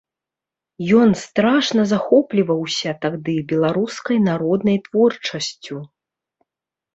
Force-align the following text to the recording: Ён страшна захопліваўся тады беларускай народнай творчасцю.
Ён 1.01 1.09
страшна 1.23 1.81
захопліваўся 1.93 2.89
тады 3.03 3.35
беларускай 3.53 4.17
народнай 4.29 4.77
творчасцю. 4.89 5.77